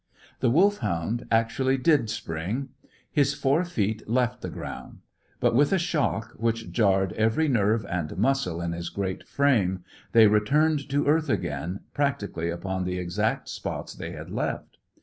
The 0.39 0.49
Wolfhound 0.49 1.27
actually 1.29 1.77
did 1.77 2.09
spring. 2.09 2.69
His 3.11 3.35
four 3.35 3.63
feet 3.63 4.09
left 4.09 4.41
the 4.41 4.49
ground. 4.49 5.01
But, 5.39 5.53
with 5.53 5.71
a 5.71 5.77
shock 5.77 6.31
which 6.37 6.71
jarred 6.71 7.13
every 7.13 7.47
nerve 7.47 7.85
and 7.85 8.17
muscle 8.17 8.63
in 8.63 8.71
his 8.71 8.89
great 8.89 9.27
frame, 9.27 9.83
they 10.11 10.25
returned 10.25 10.89
to 10.89 11.05
earth 11.05 11.29
again, 11.29 11.81
practically 11.93 12.49
upon 12.49 12.83
the 12.83 12.97
exact 12.97 13.47
spots 13.49 13.93
they 13.93 14.09
had 14.13 14.31
left. 14.31 14.79